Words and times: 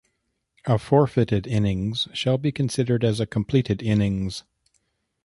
A 0.65 0.79
forfeited 0.79 1.45
innings 1.45 2.07
shall 2.11 2.39
be 2.39 2.51
considered 2.51 3.03
as 3.03 3.19
a 3.19 3.27
completed 3.27 3.83
innings. 3.83 4.43